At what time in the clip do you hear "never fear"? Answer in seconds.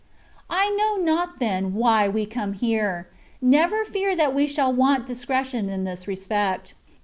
3.39-4.15